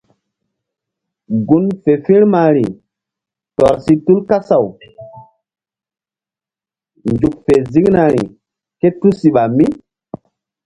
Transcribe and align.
Gun 1.47 1.65
fe 1.83 1.93
firmari 2.05 2.65
tɔr 3.57 3.75
si 3.83 3.93
tu 4.05 4.13
kasaw 4.29 4.65
nzuk 7.11 7.35
fe 7.45 7.55
ziŋnari 7.71 8.23
ké 8.79 8.87
tusiɓa 8.99 9.43
mí. 9.55 9.65